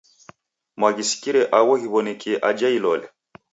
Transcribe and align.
Mwaghisikire 0.79 1.41
agho 1.57 1.73
ghiw'onekie 1.81 2.35
aja 2.49 2.67
Ilole? 2.77 3.07